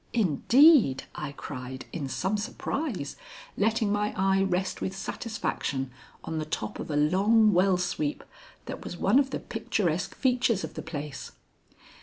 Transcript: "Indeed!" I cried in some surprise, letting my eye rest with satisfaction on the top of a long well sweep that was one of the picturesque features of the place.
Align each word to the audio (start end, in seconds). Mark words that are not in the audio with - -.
"Indeed!" 0.13 1.03
I 1.13 1.31
cried 1.33 1.85
in 1.93 2.09
some 2.09 2.35
surprise, 2.35 3.17
letting 3.55 3.91
my 3.91 4.15
eye 4.17 4.41
rest 4.41 4.81
with 4.81 4.97
satisfaction 4.97 5.91
on 6.23 6.39
the 6.39 6.45
top 6.45 6.79
of 6.79 6.89
a 6.89 6.95
long 6.95 7.53
well 7.53 7.77
sweep 7.77 8.23
that 8.65 8.83
was 8.83 8.97
one 8.97 9.19
of 9.19 9.29
the 9.29 9.39
picturesque 9.39 10.15
features 10.15 10.63
of 10.63 10.73
the 10.73 10.81
place. 10.81 11.33